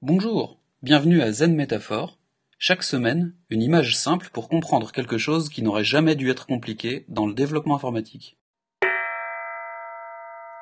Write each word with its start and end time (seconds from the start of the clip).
Bonjour, 0.00 0.60
bienvenue 0.84 1.22
à 1.22 1.32
Zen 1.32 1.56
Métaphore. 1.56 2.20
Chaque 2.56 2.84
semaine, 2.84 3.34
une 3.50 3.62
image 3.62 3.96
simple 3.96 4.30
pour 4.32 4.48
comprendre 4.48 4.92
quelque 4.92 5.18
chose 5.18 5.48
qui 5.48 5.60
n'aurait 5.60 5.82
jamais 5.82 6.14
dû 6.14 6.30
être 6.30 6.46
compliqué 6.46 7.04
dans 7.08 7.26
le 7.26 7.34
développement 7.34 7.74
informatique. 7.74 8.38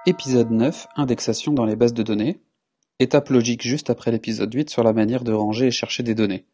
Épisode 0.06 0.50
9, 0.50 0.86
indexation 0.96 1.52
dans 1.52 1.66
les 1.66 1.76
bases 1.76 1.92
de 1.92 2.02
données. 2.02 2.40
Étape 2.98 3.28
logique 3.28 3.60
juste 3.60 3.90
après 3.90 4.10
l'épisode 4.10 4.54
8 4.54 4.70
sur 4.70 4.82
la 4.82 4.94
manière 4.94 5.22
de 5.22 5.34
ranger 5.34 5.66
et 5.66 5.70
chercher 5.70 6.02
des 6.02 6.14
données. 6.14 6.46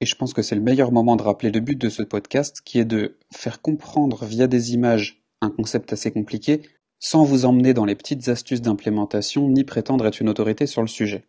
Et 0.00 0.06
je 0.06 0.14
pense 0.14 0.32
que 0.32 0.42
c'est 0.42 0.54
le 0.54 0.60
meilleur 0.60 0.92
moment 0.92 1.16
de 1.16 1.24
rappeler 1.24 1.50
le 1.50 1.58
but 1.58 1.80
de 1.80 1.88
ce 1.88 2.04
podcast 2.04 2.60
qui 2.64 2.78
est 2.78 2.84
de 2.84 3.18
faire 3.32 3.60
comprendre 3.60 4.24
via 4.24 4.46
des 4.46 4.72
images 4.72 5.20
un 5.40 5.50
concept 5.50 5.92
assez 5.92 6.12
compliqué 6.12 6.62
sans 7.00 7.24
vous 7.24 7.44
emmener 7.44 7.74
dans 7.74 7.86
les 7.86 7.96
petites 7.96 8.28
astuces 8.28 8.62
d'implémentation 8.62 9.48
ni 9.48 9.64
prétendre 9.64 10.06
être 10.06 10.20
une 10.20 10.28
autorité 10.28 10.66
sur 10.66 10.82
le 10.82 10.86
sujet. 10.86 11.26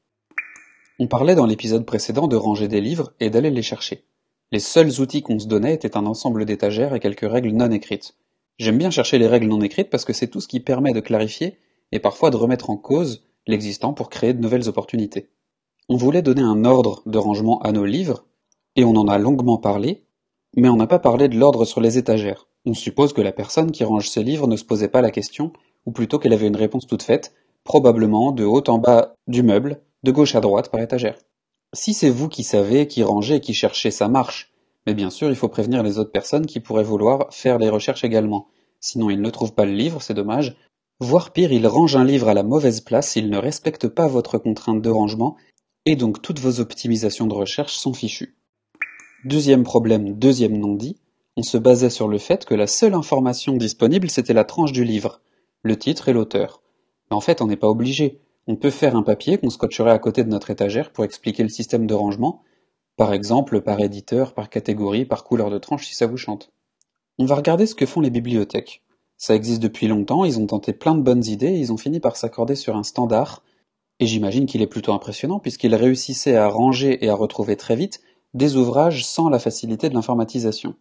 On 1.03 1.07
parlait 1.07 1.33
dans 1.33 1.47
l'épisode 1.47 1.83
précédent 1.83 2.27
de 2.27 2.35
ranger 2.35 2.67
des 2.67 2.79
livres 2.79 3.11
et 3.19 3.31
d'aller 3.31 3.49
les 3.49 3.63
chercher. 3.63 4.05
Les 4.51 4.59
seuls 4.59 5.01
outils 5.01 5.23
qu'on 5.23 5.39
se 5.39 5.47
donnait 5.47 5.73
étaient 5.73 5.97
un 5.97 6.05
ensemble 6.05 6.45
d'étagères 6.45 6.93
et 6.93 6.99
quelques 6.99 7.27
règles 7.27 7.49
non 7.49 7.71
écrites. 7.71 8.13
J'aime 8.59 8.77
bien 8.77 8.91
chercher 8.91 9.17
les 9.17 9.25
règles 9.25 9.47
non 9.47 9.61
écrites 9.61 9.89
parce 9.89 10.05
que 10.05 10.13
c'est 10.13 10.27
tout 10.27 10.39
ce 10.39 10.47
qui 10.47 10.59
permet 10.59 10.93
de 10.93 10.99
clarifier 10.99 11.57
et 11.91 11.97
parfois 11.97 12.29
de 12.29 12.35
remettre 12.35 12.69
en 12.69 12.77
cause 12.77 13.23
l'existant 13.47 13.93
pour 13.93 14.11
créer 14.11 14.35
de 14.35 14.41
nouvelles 14.41 14.69
opportunités. 14.69 15.31
On 15.89 15.95
voulait 15.95 16.21
donner 16.21 16.43
un 16.43 16.65
ordre 16.65 17.01
de 17.07 17.17
rangement 17.17 17.59
à 17.63 17.71
nos 17.71 17.85
livres, 17.85 18.27
et 18.75 18.83
on 18.83 18.95
en 18.95 19.07
a 19.07 19.17
longuement 19.17 19.57
parlé, 19.57 20.03
mais 20.55 20.69
on 20.69 20.77
n'a 20.77 20.85
pas 20.85 20.99
parlé 20.99 21.29
de 21.29 21.35
l'ordre 21.35 21.65
sur 21.65 21.81
les 21.81 21.97
étagères. 21.97 22.47
On 22.67 22.75
suppose 22.75 23.11
que 23.11 23.21
la 23.21 23.31
personne 23.31 23.71
qui 23.71 23.83
range 23.83 24.07
ses 24.07 24.21
livres 24.21 24.47
ne 24.47 24.55
se 24.55 24.65
posait 24.65 24.87
pas 24.87 25.01
la 25.01 25.09
question, 25.09 25.51
ou 25.87 25.91
plutôt 25.91 26.19
qu'elle 26.19 26.33
avait 26.33 26.45
une 26.45 26.55
réponse 26.55 26.85
toute 26.85 27.01
faite, 27.01 27.33
probablement 27.63 28.31
de 28.31 28.45
haut 28.45 28.69
en 28.69 28.77
bas 28.77 29.15
du 29.25 29.41
meuble, 29.41 29.81
de 30.03 30.11
gauche 30.11 30.35
à 30.35 30.41
droite 30.41 30.69
par 30.69 30.81
étagère. 30.81 31.17
Si 31.73 31.93
c'est 31.93 32.09
vous 32.09 32.27
qui 32.27 32.43
savez, 32.43 32.87
qui 32.87 33.03
rangez 33.03 33.39
qui 33.39 33.53
cherchez, 33.53 33.91
ça 33.91 34.07
marche. 34.07 34.51
Mais 34.85 34.93
bien 34.93 35.09
sûr, 35.09 35.29
il 35.29 35.35
faut 35.35 35.47
prévenir 35.47 35.83
les 35.83 35.99
autres 35.99 36.11
personnes 36.11 36.45
qui 36.45 36.59
pourraient 36.59 36.83
vouloir 36.83 37.27
faire 37.31 37.59
les 37.59 37.69
recherches 37.69 38.03
également. 38.03 38.47
Sinon, 38.79 39.09
ils 39.09 39.21
ne 39.21 39.29
trouvent 39.29 39.53
pas 39.53 39.65
le 39.65 39.73
livre, 39.73 40.01
c'est 40.01 40.13
dommage. 40.13 40.57
Voire 40.99 41.31
pire, 41.31 41.51
ils 41.51 41.67
rangent 41.67 41.95
un 41.95 42.03
livre 42.03 42.29
à 42.29 42.33
la 42.33 42.43
mauvaise 42.43 42.81
place, 42.81 43.15
ils 43.15 43.29
ne 43.29 43.37
respectent 43.37 43.87
pas 43.87 44.07
votre 44.07 44.37
contrainte 44.37 44.81
de 44.81 44.89
rangement, 44.89 45.35
et 45.85 45.95
donc 45.95 46.21
toutes 46.21 46.39
vos 46.39 46.59
optimisations 46.59 47.27
de 47.27 47.33
recherche 47.33 47.73
sont 47.73 47.93
fichues. 47.93 48.35
Deuxième 49.23 49.63
problème, 49.63 50.13
deuxième 50.13 50.57
non-dit, 50.57 50.97
on 51.37 51.43
se 51.43 51.57
basait 51.57 51.89
sur 51.89 52.07
le 52.07 52.17
fait 52.17 52.45
que 52.45 52.53
la 52.53 52.67
seule 52.67 52.93
information 52.93 53.55
disponible 53.55 54.09
c'était 54.09 54.33
la 54.33 54.43
tranche 54.43 54.73
du 54.73 54.83
livre, 54.83 55.21
le 55.63 55.77
titre 55.77 56.09
et 56.09 56.13
l'auteur. 56.13 56.61
Mais 57.09 57.15
en 57.15 57.21
fait, 57.21 57.41
on 57.41 57.47
n'est 57.47 57.55
pas 57.55 57.69
obligé. 57.69 58.19
On 58.47 58.55
peut 58.55 58.71
faire 58.71 58.95
un 58.95 59.03
papier 59.03 59.37
qu'on 59.37 59.49
scotcherait 59.49 59.91
à 59.91 59.99
côté 59.99 60.23
de 60.23 60.29
notre 60.29 60.49
étagère 60.49 60.91
pour 60.91 61.03
expliquer 61.03 61.43
le 61.43 61.49
système 61.49 61.85
de 61.85 61.93
rangement, 61.93 62.43
par 62.97 63.13
exemple 63.13 63.61
par 63.61 63.79
éditeur, 63.79 64.33
par 64.33 64.49
catégorie, 64.49 65.05
par 65.05 65.23
couleur 65.23 65.49
de 65.49 65.59
tranche 65.59 65.87
si 65.87 65.95
ça 65.95 66.07
vous 66.07 66.17
chante. 66.17 66.51
On 67.19 67.25
va 67.25 67.35
regarder 67.35 67.67
ce 67.67 67.75
que 67.75 67.85
font 67.85 68.01
les 68.01 68.09
bibliothèques. 68.09 68.83
Ça 69.17 69.35
existe 69.35 69.61
depuis 69.61 69.87
longtemps, 69.87 70.25
ils 70.25 70.39
ont 70.39 70.47
tenté 70.47 70.73
plein 70.73 70.95
de 70.95 71.01
bonnes 71.01 71.25
idées 71.25 71.51
ils 71.51 71.71
ont 71.71 71.77
fini 71.77 71.99
par 71.99 72.15
s'accorder 72.15 72.55
sur 72.55 72.75
un 72.75 72.83
standard, 72.83 73.43
et 73.99 74.07
j'imagine 74.07 74.47
qu'il 74.47 74.63
est 74.63 74.67
plutôt 74.67 74.93
impressionnant 74.93 75.39
puisqu'ils 75.39 75.75
réussissaient 75.75 76.35
à 76.35 76.47
ranger 76.47 77.05
et 77.05 77.09
à 77.09 77.15
retrouver 77.15 77.55
très 77.55 77.75
vite 77.75 78.01
des 78.33 78.55
ouvrages 78.55 79.05
sans 79.05 79.29
la 79.29 79.39
facilité 79.39 79.89
de 79.89 79.93
l'informatisation. 79.93 80.75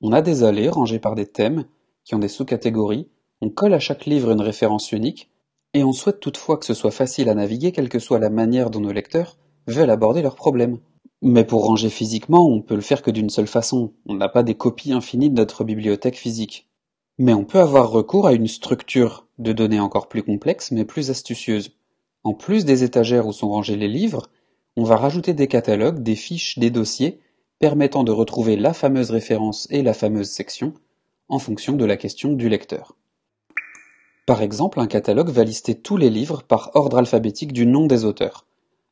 On 0.00 0.12
a 0.12 0.22
des 0.22 0.44
allées 0.44 0.68
rangées 0.68 1.00
par 1.00 1.14
des 1.14 1.26
thèmes, 1.26 1.64
qui 2.04 2.14
ont 2.14 2.18
des 2.18 2.28
sous-catégories, 2.28 3.08
on 3.40 3.50
colle 3.50 3.74
à 3.74 3.80
chaque 3.80 4.06
livre 4.06 4.30
une 4.30 4.40
référence 4.40 4.92
unique, 4.92 5.29
et 5.74 5.84
on 5.84 5.92
souhaite 5.92 6.20
toutefois 6.20 6.58
que 6.58 6.66
ce 6.66 6.74
soit 6.74 6.90
facile 6.90 7.28
à 7.28 7.34
naviguer 7.34 7.72
quelle 7.72 7.88
que 7.88 7.98
soit 7.98 8.18
la 8.18 8.30
manière 8.30 8.70
dont 8.70 8.80
nos 8.80 8.92
lecteurs 8.92 9.36
veulent 9.66 9.90
aborder 9.90 10.22
leurs 10.22 10.36
problèmes. 10.36 10.78
Mais 11.22 11.44
pour 11.44 11.64
ranger 11.64 11.90
physiquement, 11.90 12.46
on 12.46 12.62
peut 12.62 12.74
le 12.74 12.80
faire 12.80 13.02
que 13.02 13.10
d'une 13.10 13.30
seule 13.30 13.46
façon, 13.46 13.92
on 14.06 14.14
n'a 14.14 14.28
pas 14.28 14.42
des 14.42 14.54
copies 14.54 14.92
infinies 14.92 15.30
de 15.30 15.36
notre 15.36 15.64
bibliothèque 15.64 16.16
physique. 16.16 16.68
Mais 17.18 17.34
on 17.34 17.44
peut 17.44 17.60
avoir 17.60 17.90
recours 17.90 18.26
à 18.26 18.32
une 18.32 18.48
structure 18.48 19.26
de 19.38 19.52
données 19.52 19.80
encore 19.80 20.08
plus 20.08 20.22
complexe 20.22 20.70
mais 20.72 20.84
plus 20.84 21.10
astucieuse. 21.10 21.76
En 22.24 22.34
plus 22.34 22.64
des 22.64 22.82
étagères 22.82 23.26
où 23.26 23.32
sont 23.32 23.48
rangés 23.48 23.76
les 23.76 23.88
livres, 23.88 24.28
on 24.76 24.84
va 24.84 24.96
rajouter 24.96 25.34
des 25.34 25.46
catalogues, 25.46 26.02
des 26.02 26.16
fiches, 26.16 26.58
des 26.58 26.70
dossiers, 26.70 27.20
permettant 27.58 28.04
de 28.04 28.12
retrouver 28.12 28.56
la 28.56 28.72
fameuse 28.72 29.10
référence 29.10 29.68
et 29.70 29.82
la 29.82 29.94
fameuse 29.94 30.30
section, 30.30 30.72
en 31.28 31.38
fonction 31.38 31.74
de 31.74 31.84
la 31.84 31.96
question 31.96 32.32
du 32.32 32.48
lecteur. 32.48 32.96
Par 34.30 34.42
exemple, 34.42 34.78
un 34.78 34.86
catalogue 34.86 35.30
va 35.30 35.42
lister 35.42 35.74
tous 35.74 35.96
les 35.96 36.08
livres 36.08 36.44
par 36.44 36.70
ordre 36.74 36.98
alphabétique 36.98 37.52
du 37.52 37.66
nom 37.66 37.88
des 37.88 38.04
auteurs. 38.04 38.46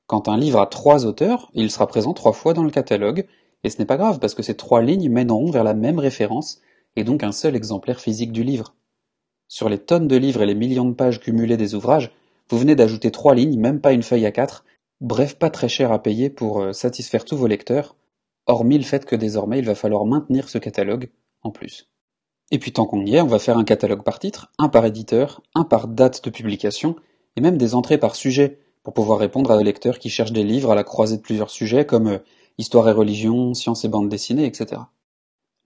Quand 0.08 0.26
un 0.26 0.36
livre 0.36 0.58
a 0.58 0.66
trois 0.66 1.06
auteurs, 1.06 1.48
il 1.54 1.70
sera 1.70 1.86
présent 1.86 2.12
trois 2.12 2.32
fois 2.32 2.54
dans 2.54 2.64
le 2.64 2.72
catalogue, 2.72 3.24
et 3.62 3.70
ce 3.70 3.78
n'est 3.78 3.86
pas 3.86 3.98
grave 3.98 4.18
parce 4.18 4.34
que 4.34 4.42
ces 4.42 4.56
trois 4.56 4.82
lignes 4.82 5.08
mèneront 5.08 5.52
vers 5.52 5.62
la 5.62 5.74
même 5.74 6.00
référence, 6.00 6.60
et 6.96 7.04
donc 7.04 7.22
un 7.22 7.30
seul 7.30 7.54
exemplaire 7.54 8.00
physique 8.00 8.32
du 8.32 8.42
livre. 8.42 8.74
Sur 9.46 9.68
les 9.68 9.78
tonnes 9.78 10.08
de 10.08 10.16
livres 10.16 10.42
et 10.42 10.46
les 10.46 10.56
millions 10.56 10.86
de 10.88 10.94
pages 10.94 11.20
cumulées 11.20 11.56
des 11.56 11.76
ouvrages, 11.76 12.10
vous 12.50 12.58
venez 12.58 12.74
d'ajouter 12.74 13.12
trois 13.12 13.36
lignes, 13.36 13.60
même 13.60 13.80
pas 13.80 13.92
une 13.92 14.02
feuille 14.02 14.26
à 14.26 14.32
quatre, 14.32 14.64
bref 15.00 15.36
pas 15.36 15.50
très 15.50 15.68
cher 15.68 15.92
à 15.92 16.02
payer 16.02 16.30
pour 16.30 16.62
euh, 16.62 16.72
satisfaire 16.72 17.24
tous 17.24 17.36
vos 17.36 17.46
lecteurs, 17.46 17.94
hormis 18.48 18.78
le 18.78 18.82
fait 18.82 19.04
que 19.04 19.14
désormais 19.14 19.60
il 19.60 19.66
va 19.66 19.76
falloir 19.76 20.04
maintenir 20.04 20.48
ce 20.48 20.58
catalogue 20.58 21.10
en 21.44 21.52
plus. 21.52 21.88
Et 22.50 22.58
puis 22.58 22.72
tant 22.72 22.86
qu'on 22.86 23.04
y 23.04 23.16
est, 23.16 23.20
on 23.20 23.26
va 23.26 23.38
faire 23.38 23.58
un 23.58 23.64
catalogue 23.64 24.02
par 24.02 24.18
titre, 24.18 24.50
un 24.58 24.68
par 24.68 24.84
éditeur, 24.86 25.42
un 25.54 25.64
par 25.64 25.86
date 25.88 26.24
de 26.24 26.30
publication, 26.30 26.96
et 27.36 27.40
même 27.40 27.58
des 27.58 27.74
entrées 27.74 27.98
par 27.98 28.16
sujet, 28.16 28.58
pour 28.82 28.94
pouvoir 28.94 29.18
répondre 29.18 29.50
à 29.50 29.58
des 29.58 29.64
lecteurs 29.64 29.98
qui 29.98 30.08
cherchent 30.08 30.32
des 30.32 30.44
livres 30.44 30.70
à 30.70 30.74
la 30.74 30.84
croisée 30.84 31.18
de 31.18 31.22
plusieurs 31.22 31.50
sujets 31.50 31.84
comme 31.84 32.08
euh, 32.08 32.18
histoire 32.56 32.88
et 32.88 32.92
religion, 32.92 33.52
sciences 33.52 33.84
et 33.84 33.88
bande 33.88 34.08
dessinée, 34.08 34.46
etc. 34.46 34.80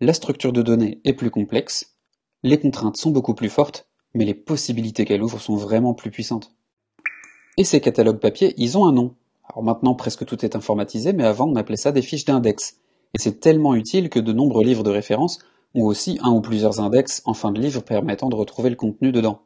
La 0.01 0.13
structure 0.13 0.53
de 0.53 0.63
données 0.63 1.01
est 1.05 1.13
plus 1.13 1.31
complexe, 1.31 1.95
les 2.43 2.59
contraintes 2.59 2.97
sont 2.97 3.11
beaucoup 3.11 3.35
plus 3.35 3.49
fortes, 3.49 3.89
mais 4.15 4.25
les 4.25 4.35
possibilités 4.35 5.05
qu'elle 5.05 5.23
ouvre 5.23 5.41
sont 5.41 5.55
vraiment 5.55 5.95
plus 5.95 6.11
puissantes. 6.11 6.53
Et 7.57 7.65
ces 7.65 7.81
catalogues 7.81 8.19
papier, 8.19 8.55
ils 8.57 8.77
ont 8.77 8.87
un 8.87 8.93
nom. 8.93 9.15
Alors 9.49 9.63
maintenant 9.63 9.95
presque 9.95 10.25
tout 10.25 10.45
est 10.45 10.57
informatisé, 10.57 11.13
mais 11.13 11.25
avant 11.25 11.49
on 11.49 11.57
appelait 11.57 11.77
ça 11.77 11.93
des 11.93 12.03
fiches 12.03 12.25
d'index. 12.25 12.79
Et 13.15 13.19
c'est 13.19 13.41
tellement 13.41 13.75
utile 13.75 14.11
que 14.11 14.19
de 14.19 14.33
nombreux 14.33 14.65
livres 14.65 14.83
de 14.83 14.91
référence 14.91 15.39
ou 15.75 15.87
aussi 15.87 16.19
un 16.23 16.31
ou 16.31 16.41
plusieurs 16.41 16.81
index 16.81 17.23
en 17.25 17.35
fin 17.35 17.53
de 17.53 17.61
livre 17.61 17.83
permettant 17.83 18.29
de 18.29 18.37
retrouver 18.37 18.71
le 18.71 18.77
contenu 18.77 19.13
dedans. 19.13 19.43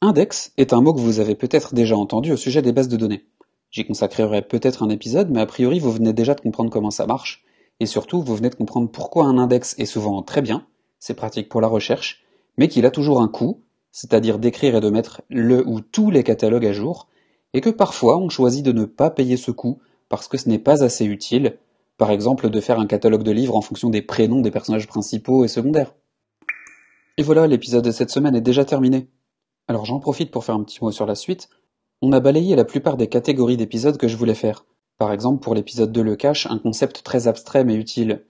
Index 0.00 0.52
est 0.56 0.72
un 0.72 0.80
mot 0.80 0.92
que 0.92 1.00
vous 1.00 1.20
avez 1.20 1.34
peut-être 1.34 1.74
déjà 1.74 1.96
entendu 1.96 2.32
au 2.32 2.36
sujet 2.36 2.62
des 2.62 2.72
bases 2.72 2.88
de 2.88 2.96
données. 2.96 3.24
J'y 3.70 3.86
consacrerai 3.86 4.42
peut-être 4.42 4.82
un 4.82 4.90
épisode, 4.90 5.30
mais 5.30 5.40
a 5.40 5.46
priori 5.46 5.78
vous 5.78 5.92
venez 5.92 6.12
déjà 6.12 6.34
de 6.34 6.40
comprendre 6.40 6.70
comment 6.70 6.90
ça 6.90 7.06
marche, 7.06 7.44
et 7.80 7.86
surtout 7.86 8.20
vous 8.20 8.34
venez 8.34 8.50
de 8.50 8.54
comprendre 8.54 8.90
pourquoi 8.90 9.24
un 9.26 9.38
index 9.38 9.74
est 9.78 9.86
souvent 9.86 10.22
très 10.22 10.42
bien, 10.42 10.66
c'est 10.98 11.14
pratique 11.14 11.48
pour 11.48 11.60
la 11.60 11.68
recherche, 11.68 12.24
mais 12.58 12.68
qu'il 12.68 12.84
a 12.84 12.90
toujours 12.90 13.22
un 13.22 13.28
coût, 13.28 13.60
c'est-à-dire 13.92 14.38
d'écrire 14.38 14.76
et 14.76 14.80
de 14.80 14.90
mettre 14.90 15.22
le 15.30 15.66
ou 15.66 15.80
tous 15.80 16.10
les 16.10 16.22
catalogues 16.22 16.66
à 16.66 16.72
jour, 16.72 17.08
et 17.54 17.60
que 17.60 17.70
parfois 17.70 18.18
on 18.18 18.28
choisit 18.28 18.64
de 18.64 18.72
ne 18.72 18.84
pas 18.84 19.10
payer 19.10 19.36
ce 19.36 19.50
coût 19.50 19.78
parce 20.08 20.28
que 20.28 20.36
ce 20.36 20.48
n'est 20.48 20.58
pas 20.58 20.84
assez 20.84 21.04
utile, 21.04 21.56
par 22.02 22.10
exemple 22.10 22.50
de 22.50 22.60
faire 22.60 22.80
un 22.80 22.88
catalogue 22.88 23.22
de 23.22 23.30
livres 23.30 23.56
en 23.56 23.60
fonction 23.60 23.88
des 23.88 24.02
prénoms 24.02 24.40
des 24.40 24.50
personnages 24.50 24.88
principaux 24.88 25.44
et 25.44 25.48
secondaires. 25.48 25.94
Et 27.16 27.22
voilà, 27.22 27.46
l'épisode 27.46 27.84
de 27.84 27.92
cette 27.92 28.10
semaine 28.10 28.34
est 28.34 28.40
déjà 28.40 28.64
terminé. 28.64 29.06
Alors 29.68 29.84
j'en 29.84 30.00
profite 30.00 30.32
pour 30.32 30.44
faire 30.44 30.56
un 30.56 30.64
petit 30.64 30.82
mot 30.82 30.90
sur 30.90 31.06
la 31.06 31.14
suite. 31.14 31.48
On 32.00 32.10
a 32.10 32.18
balayé 32.18 32.56
la 32.56 32.64
plupart 32.64 32.96
des 32.96 33.06
catégories 33.06 33.56
d'épisodes 33.56 33.98
que 33.98 34.08
je 34.08 34.16
voulais 34.16 34.34
faire. 34.34 34.66
Par 34.98 35.12
exemple, 35.12 35.44
pour 35.44 35.54
l'épisode 35.54 35.92
2 35.92 36.02
Le 36.02 36.16
Cache, 36.16 36.46
un 36.46 36.58
concept 36.58 37.04
très 37.04 37.28
abstrait 37.28 37.62
mais 37.62 37.76
utile. 37.76 38.24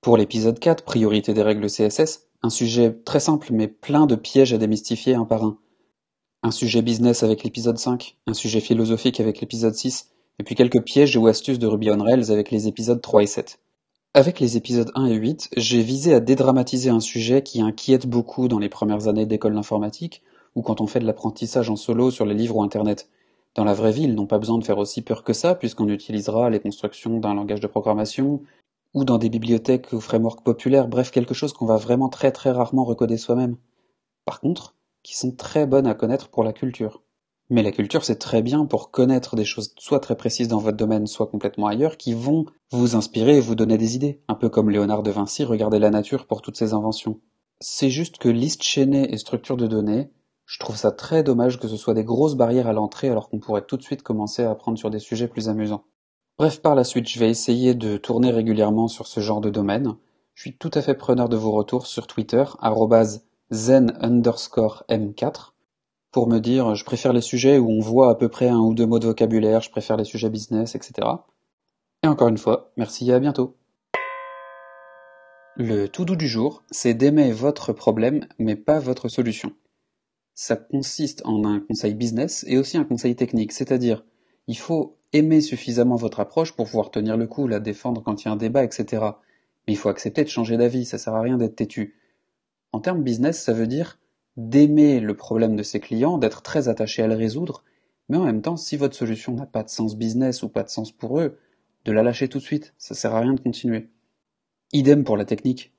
Pour 0.00 0.16
l'épisode 0.16 0.58
4, 0.58 0.82
Priorité 0.82 1.32
des 1.32 1.44
règles 1.44 1.68
CSS, 1.68 2.26
un 2.42 2.50
sujet 2.50 2.92
très 3.04 3.20
simple 3.20 3.52
mais 3.52 3.68
plein 3.68 4.06
de 4.06 4.16
pièges 4.16 4.52
à 4.52 4.58
démystifier 4.58 5.14
un 5.14 5.26
par 5.26 5.44
un. 5.44 5.58
Un 6.42 6.50
sujet 6.50 6.82
business 6.82 7.22
avec 7.22 7.44
l'épisode 7.44 7.78
5, 7.78 8.16
un 8.26 8.34
sujet 8.34 8.58
philosophique 8.58 9.20
avec 9.20 9.40
l'épisode 9.40 9.76
6, 9.76 10.11
et 10.38 10.44
puis 10.44 10.54
quelques 10.54 10.82
pièges 10.82 11.16
ou 11.16 11.26
astuces 11.26 11.58
de 11.58 11.66
Ruby 11.66 11.90
on 11.90 12.02
Rails 12.02 12.32
avec 12.32 12.50
les 12.50 12.68
épisodes 12.68 13.00
3 13.00 13.22
et 13.22 13.26
7. 13.26 13.60
Avec 14.14 14.40
les 14.40 14.56
épisodes 14.56 14.90
1 14.94 15.06
et 15.06 15.14
8, 15.14 15.50
j'ai 15.56 15.82
visé 15.82 16.12
à 16.12 16.20
dédramatiser 16.20 16.90
un 16.90 17.00
sujet 17.00 17.42
qui 17.42 17.62
inquiète 17.62 18.06
beaucoup 18.06 18.48
dans 18.48 18.58
les 18.58 18.68
premières 18.68 19.08
années 19.08 19.24
d'école 19.24 19.54
d'informatique, 19.54 20.22
ou 20.54 20.62
quand 20.62 20.80
on 20.80 20.86
fait 20.86 21.00
de 21.00 21.06
l'apprentissage 21.06 21.70
en 21.70 21.76
solo 21.76 22.10
sur 22.10 22.26
les 22.26 22.34
livres 22.34 22.56
ou 22.56 22.62
internet. 22.62 23.08
Dans 23.54 23.64
la 23.64 23.72
vraie 23.72 23.92
vie, 23.92 24.02
ils 24.02 24.14
n'ont 24.14 24.26
pas 24.26 24.38
besoin 24.38 24.58
de 24.58 24.64
faire 24.64 24.78
aussi 24.78 25.00
peur 25.02 25.24
que 25.24 25.32
ça, 25.32 25.54
puisqu'on 25.54 25.88
utilisera 25.88 26.50
les 26.50 26.60
constructions 26.60 27.20
d'un 27.20 27.34
langage 27.34 27.60
de 27.60 27.66
programmation, 27.66 28.42
ou 28.94 29.04
dans 29.04 29.18
des 29.18 29.30
bibliothèques 29.30 29.92
ou 29.92 30.00
frameworks 30.00 30.42
populaires, 30.44 30.88
bref 30.88 31.10
quelque 31.10 31.34
chose 31.34 31.52
qu'on 31.52 31.66
va 31.66 31.76
vraiment 31.76 32.08
très 32.08 32.32
très 32.32 32.50
rarement 32.50 32.84
recoder 32.84 33.16
soi-même. 33.16 33.56
Par 34.24 34.40
contre, 34.40 34.74
qui 35.02 35.16
sont 35.16 35.32
très 35.32 35.66
bonnes 35.66 35.86
à 35.86 35.94
connaître 35.94 36.28
pour 36.28 36.44
la 36.44 36.52
culture. 36.52 37.02
Mais 37.52 37.62
la 37.62 37.70
culture, 37.70 38.02
c'est 38.02 38.16
très 38.16 38.40
bien 38.40 38.64
pour 38.64 38.90
connaître 38.90 39.36
des 39.36 39.44
choses 39.44 39.74
soit 39.76 40.00
très 40.00 40.16
précises 40.16 40.48
dans 40.48 40.56
votre 40.56 40.78
domaine, 40.78 41.06
soit 41.06 41.26
complètement 41.26 41.66
ailleurs, 41.66 41.98
qui 41.98 42.14
vont 42.14 42.46
vous 42.70 42.96
inspirer 42.96 43.36
et 43.36 43.40
vous 43.40 43.54
donner 43.54 43.76
des 43.76 43.94
idées. 43.94 44.22
Un 44.28 44.36
peu 44.36 44.48
comme 44.48 44.70
Léonard 44.70 45.02
de 45.02 45.10
Vinci 45.10 45.44
regardait 45.44 45.78
la 45.78 45.90
nature 45.90 46.26
pour 46.26 46.40
toutes 46.40 46.56
ses 46.56 46.72
inventions. 46.72 47.20
C'est 47.60 47.90
juste 47.90 48.16
que 48.16 48.30
liste 48.30 48.62
chaînée 48.62 49.12
et 49.12 49.18
structure 49.18 49.58
de 49.58 49.66
données, 49.66 50.08
Je 50.46 50.58
trouve 50.60 50.76
ça 50.76 50.92
très 50.92 51.22
dommage 51.22 51.60
que 51.60 51.68
ce 51.68 51.76
soit 51.76 51.92
des 51.92 52.04
grosses 52.04 52.36
barrières 52.36 52.68
à 52.68 52.72
l'entrée 52.72 53.10
alors 53.10 53.28
qu'on 53.28 53.38
pourrait 53.38 53.66
tout 53.66 53.76
de 53.76 53.82
suite 53.82 54.02
commencer 54.02 54.42
à 54.42 54.50
apprendre 54.50 54.78
sur 54.78 54.88
des 54.88 54.98
sujets 54.98 55.28
plus 55.28 55.50
amusants. 55.50 55.84
Bref, 56.38 56.62
par 56.62 56.74
la 56.74 56.84
suite, 56.84 57.10
je 57.10 57.18
vais 57.18 57.28
essayer 57.28 57.74
de 57.74 57.98
tourner 57.98 58.30
régulièrement 58.30 58.88
sur 58.88 59.06
ce 59.06 59.20
genre 59.20 59.42
de 59.42 59.50
domaine. 59.50 59.96
Je 60.32 60.44
suis 60.44 60.56
tout 60.56 60.70
à 60.72 60.80
fait 60.80 60.94
preneur 60.94 61.28
de 61.28 61.36
vos 61.36 61.52
retours 61.52 61.86
sur 61.86 62.06
Twitter, 62.06 62.44
zen 63.50 63.94
underscore 64.00 64.84
m4, 64.88 65.51
pour 66.12 66.28
me 66.28 66.38
dire 66.38 66.74
je 66.74 66.84
préfère 66.84 67.12
les 67.12 67.22
sujets 67.22 67.58
où 67.58 67.70
on 67.70 67.80
voit 67.80 68.10
à 68.10 68.14
peu 68.14 68.28
près 68.28 68.48
un 68.48 68.58
ou 68.58 68.74
deux 68.74 68.86
mots 68.86 68.98
de 68.98 69.06
vocabulaire, 69.06 69.62
je 69.62 69.70
préfère 69.70 69.96
les 69.96 70.04
sujets 70.04 70.30
business, 70.30 70.74
etc. 70.74 71.08
Et 72.04 72.06
encore 72.06 72.28
une 72.28 72.38
fois, 72.38 72.70
merci 72.76 73.10
et 73.10 73.14
à 73.14 73.18
bientôt. 73.18 73.56
Le 75.56 75.86
tout 75.86 76.04
doux 76.04 76.16
du 76.16 76.28
jour, 76.28 76.62
c'est 76.70 76.94
d'aimer 76.94 77.32
votre 77.32 77.72
problème, 77.72 78.26
mais 78.38 78.56
pas 78.56 78.78
votre 78.78 79.08
solution. 79.08 79.52
Ça 80.34 80.56
consiste 80.56 81.22
en 81.26 81.44
un 81.44 81.60
conseil 81.60 81.94
business 81.94 82.44
et 82.48 82.56
aussi 82.56 82.78
un 82.78 82.84
conseil 82.84 83.16
technique, 83.16 83.52
c'est-à-dire, 83.52 84.04
il 84.46 84.56
faut 84.56 84.96
aimer 85.12 85.40
suffisamment 85.40 85.96
votre 85.96 86.20
approche 86.20 86.52
pour 86.52 86.66
pouvoir 86.66 86.90
tenir 86.90 87.16
le 87.16 87.26
coup, 87.26 87.46
la 87.46 87.60
défendre 87.60 88.02
quand 88.02 88.22
il 88.22 88.26
y 88.26 88.28
a 88.28 88.32
un 88.32 88.36
débat, 88.36 88.64
etc. 88.64 89.04
Mais 89.66 89.74
il 89.74 89.76
faut 89.76 89.90
accepter 89.90 90.24
de 90.24 90.28
changer 90.28 90.56
d'avis, 90.56 90.86
ça 90.86 90.98
sert 90.98 91.14
à 91.14 91.20
rien 91.20 91.36
d'être 91.36 91.56
têtu. 91.56 91.96
En 92.72 92.80
termes 92.80 93.02
business, 93.02 93.42
ça 93.42 93.52
veut 93.52 93.66
dire 93.66 93.98
d'aimer 94.36 95.00
le 95.00 95.16
problème 95.16 95.56
de 95.56 95.62
ses 95.62 95.80
clients, 95.80 96.18
d'être 96.18 96.42
très 96.42 96.68
attaché 96.68 97.02
à 97.02 97.06
le 97.06 97.14
résoudre, 97.14 97.64
mais 98.08 98.16
en 98.16 98.24
même 98.24 98.42
temps, 98.42 98.56
si 98.56 98.76
votre 98.76 98.96
solution 98.96 99.34
n'a 99.34 99.46
pas 99.46 99.62
de 99.62 99.68
sens 99.68 99.96
business 99.96 100.42
ou 100.42 100.48
pas 100.48 100.62
de 100.62 100.68
sens 100.68 100.92
pour 100.92 101.20
eux, 101.20 101.38
de 101.84 101.92
la 101.92 102.02
lâcher 102.02 102.28
tout 102.28 102.38
de 102.38 102.42
suite, 102.42 102.74
ça 102.78 102.94
sert 102.94 103.14
à 103.14 103.20
rien 103.20 103.34
de 103.34 103.40
continuer. 103.40 103.88
Idem 104.72 105.04
pour 105.04 105.16
la 105.16 105.24
technique. 105.24 105.72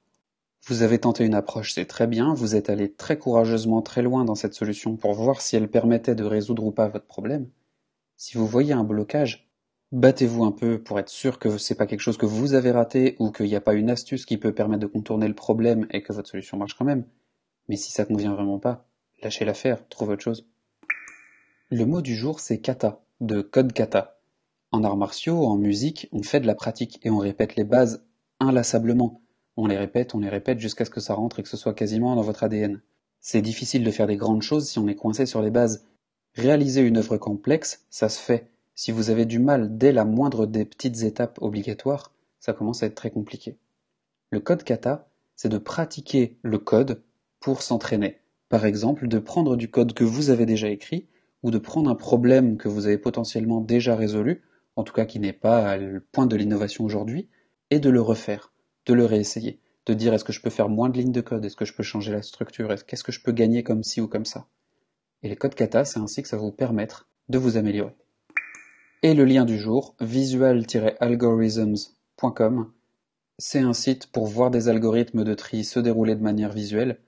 Vous 0.66 0.82
avez 0.82 1.00
tenté 1.00 1.26
une 1.26 1.34
approche, 1.34 1.74
c'est 1.74 1.86
très 1.86 2.08
bien, 2.08 2.34
vous 2.34 2.56
êtes 2.56 2.70
allé 2.70 2.92
très 2.92 3.18
courageusement 3.18 3.82
très 3.82 4.02
loin 4.02 4.24
dans 4.24 4.36
cette 4.36 4.54
solution 4.54 4.96
pour 4.96 5.14
voir 5.14 5.42
si 5.42 5.56
elle 5.56 5.70
permettait 5.70 6.16
de 6.16 6.24
résoudre 6.24 6.64
ou 6.64 6.72
pas 6.72 6.88
votre 6.88 7.06
problème. 7.06 7.50
Si 8.16 8.38
vous 8.38 8.48
voyez 8.48 8.74
un 8.74 8.86
blocage, 8.86 9.50
battez-vous 9.92 10.46
un 10.46 10.52
peu 10.52 10.82
pour 10.82 11.00
être 11.00 11.10
sûr 11.10 11.38
que 11.40 11.58
c'est 11.58 11.76
pas 11.76 11.86
quelque 11.86 12.00
chose 12.00 12.18
que 12.18 12.26
vous 12.26 12.54
avez 12.54 12.72
raté 12.72 13.16
ou 13.20 13.32
qu'il 13.32 13.48
n'y 13.48 13.56
a 13.56 13.62
pas 13.62 13.74
une 13.74 13.90
astuce 13.90 14.26
qui 14.26 14.38
peut 14.38 14.54
permettre 14.54 14.82
de 14.82 14.88
contourner 14.88 15.28
le 15.28 15.36
problème 15.36 15.86
et 15.92 16.02
que 16.02 16.14
votre 16.14 16.30
solution 16.30 16.58
marche 16.58 16.76
quand 16.76 16.86
même. 16.86 17.06
Mais 17.70 17.76
si 17.76 17.92
ça 17.92 18.06
convient 18.06 18.34
vraiment 18.34 18.60
pas, 18.60 18.86
lâchez 19.22 19.46
l'affaire, 19.46 19.88
trouvez 19.90 20.14
autre 20.14 20.24
chose. 20.24 20.48
Le 21.70 21.86
mot 21.86 22.02
du 22.02 22.16
jour 22.16 22.40
c'est 22.40 22.60
kata, 22.60 23.04
de 23.22 23.42
code 23.42 23.74
kata. 23.74 24.20
En 24.72 24.84
arts 24.84 24.98
martiaux, 24.98 25.46
en 25.46 25.56
musique, 25.56 26.10
on 26.12 26.24
fait 26.24 26.40
de 26.40 26.48
la 26.48 26.56
pratique 26.56 27.00
et 27.04 27.10
on 27.10 27.20
répète 27.20 27.56
les 27.56 27.64
bases 27.64 28.04
inlassablement. 28.40 29.22
On 29.56 29.68
les 29.68 29.78
répète, 29.78 30.16
on 30.16 30.20
les 30.20 30.30
répète 30.30 30.60
jusqu'à 30.60 30.84
ce 30.84 30.90
que 30.90 31.00
ça 31.00 31.14
rentre 31.14 31.40
et 31.40 31.44
que 31.44 31.50
ce 31.50 31.58
soit 31.58 31.76
quasiment 31.76 32.16
dans 32.16 32.24
votre 32.24 32.44
ADN. 32.44 32.82
C'est 33.22 33.42
difficile 33.42 33.84
de 33.84 33.92
faire 33.92 34.08
des 34.08 34.18
grandes 34.18 34.42
choses 34.42 34.68
si 34.68 34.80
on 34.80 34.88
est 34.88 34.96
coincé 34.96 35.26
sur 35.26 35.42
les 35.42 35.52
bases. 35.52 35.86
Réaliser 36.36 36.82
une 36.82 36.98
œuvre 36.98 37.18
complexe, 37.18 37.86
ça 37.90 38.10
se 38.10 38.20
fait. 38.20 38.50
Si 38.76 38.92
vous 38.92 39.12
avez 39.12 39.26
du 39.26 39.38
mal 39.38 39.78
dès 39.78 39.92
la 39.92 40.06
moindre 40.06 40.48
des 40.48 40.66
petites 40.66 41.04
étapes 41.04 41.38
obligatoires, 41.40 42.12
ça 42.40 42.54
commence 42.54 42.82
à 42.82 42.88
être 42.88 42.96
très 42.96 43.12
compliqué. 43.12 43.58
Le 44.32 44.40
code 44.40 44.64
kata, 44.64 45.08
c'est 45.36 45.50
de 45.50 45.60
pratiquer 45.60 46.38
le 46.42 46.58
code 46.58 47.04
pour 47.44 47.62
s'entraîner. 47.62 48.18
Par 48.50 48.66
exemple, 48.66 49.08
de 49.08 49.20
prendre 49.20 49.56
du 49.58 49.70
code 49.70 49.94
que 49.94 50.04
vous 50.04 50.30
avez 50.30 50.46
déjà 50.46 50.70
écrit, 50.70 51.08
ou 51.44 51.52
de 51.52 51.58
prendre 51.58 51.90
un 51.90 51.96
problème 51.96 52.58
que 52.58 52.68
vous 52.70 52.88
avez 52.88 52.98
potentiellement 52.98 53.62
déjà 53.62 53.96
résolu, 53.96 54.42
en 54.76 54.84
tout 54.84 54.94
cas 54.94 55.06
qui 55.06 55.20
n'est 55.20 55.34
pas 55.34 55.78
le 55.78 56.00
point 56.00 56.26
de 56.26 56.36
l'innovation 56.38 56.86
aujourd'hui, 56.86 57.28
et 57.70 57.80
de 57.80 57.90
le 57.90 58.02
refaire, 58.02 58.54
de 58.86 58.94
le 58.94 59.06
réessayer, 59.06 59.60
de 59.86 59.94
dire 59.94 60.14
est-ce 60.14 60.24
que 60.24 60.32
je 60.32 60.42
peux 60.42 60.50
faire 60.50 60.70
moins 60.70 60.88
de 60.90 60.98
lignes 60.98 61.12
de 61.12 61.20
code, 61.20 61.44
est-ce 61.44 61.58
que 61.58 61.66
je 61.66 61.74
peux 61.74 61.84
changer 61.84 62.14
la 62.14 62.22
structure, 62.22 62.74
qu'est-ce 62.86 63.04
que 63.04 63.12
je 63.12 63.22
peux 63.22 63.34
gagner 63.34 63.64
comme 63.64 63.84
ci 63.84 64.00
ou 64.00 64.08
comme 64.08 64.26
ça. 64.26 64.48
Et 65.22 65.28
les 65.28 65.36
codes 65.36 65.56
kata, 65.56 65.84
c'est 65.84 66.00
ainsi 66.00 66.22
que 66.22 66.30
ça 66.30 66.38
va 66.38 66.44
vous 66.44 66.52
permettre 66.52 67.10
de 67.28 67.38
vous 67.38 67.58
améliorer. 67.58 67.96
Et 69.02 69.14
le 69.14 69.26
lien 69.26 69.44
du 69.44 69.60
jour, 69.60 69.96
visual-algorithms.com, 70.00 72.72
c'est 73.38 73.60
un 73.60 73.74
site 73.74 74.08
pour 74.08 74.28
voir 74.28 74.50
des 74.50 74.70
algorithmes 74.70 75.26
de 75.26 75.34
tri 75.34 75.66
se 75.66 75.82
dérouler 75.82 76.16
de 76.16 76.22
manière 76.22 76.54
visuelle. 76.54 77.00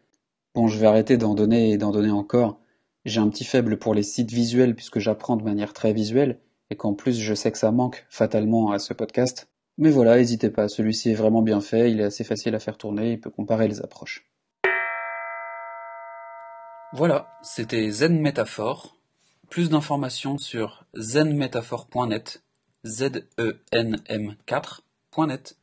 Bon, 0.55 0.69
je 0.69 0.79
vais 0.79 0.87
arrêter 0.87 1.17
d'en 1.17 1.35
donner 1.35 1.71
et 1.71 1.77
d'en 1.77 1.91
donner 1.91 2.11
encore. 2.11 2.61
J'ai 3.03 3.19
un 3.19 3.27
petit 3.27 3.43
faible 3.43 3.77
pour 3.77 3.93
les 3.93 4.03
sites 4.03 4.31
visuels 4.31 4.73
puisque 4.73 4.99
j'apprends 4.99 5.35
de 5.35 5.43
manière 5.43 5.73
très 5.73 5.91
visuelle 5.91 6.39
et 6.69 6.77
qu'en 6.77 6.93
plus 6.93 7.19
je 7.19 7.33
sais 7.33 7.51
que 7.51 7.57
ça 7.57 7.73
manque 7.73 8.05
fatalement 8.09 8.71
à 8.71 8.79
ce 8.79 8.93
podcast. 8.93 9.49
Mais 9.77 9.89
voilà, 9.89 10.15
n'hésitez 10.15 10.49
pas, 10.49 10.69
celui-ci 10.69 11.11
est 11.11 11.13
vraiment 11.13 11.41
bien 11.41 11.59
fait, 11.59 11.91
il 11.91 11.99
est 11.99 12.05
assez 12.05 12.23
facile 12.23 12.55
à 12.55 12.59
faire 12.59 12.77
tourner, 12.77 13.11
il 13.11 13.19
peut 13.19 13.29
comparer 13.29 13.67
les 13.67 13.81
approches. 13.81 14.25
Voilà, 16.93 17.27
c'était 17.41 17.91
Zen 17.91 18.21
Métaphore. 18.21 18.95
Plus 19.49 19.69
d'informations 19.69 20.37
sur 20.37 20.85
zenmétaphore.net, 20.95 22.43
z 22.85 23.27
e 23.37 23.59
n 23.73 23.97
m 24.07 24.35
4.net. 24.47 25.57